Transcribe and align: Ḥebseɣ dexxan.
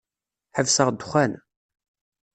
Ḥebseɣ 0.57 0.87
dexxan. 0.91 1.31